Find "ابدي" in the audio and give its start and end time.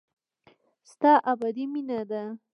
1.31-1.63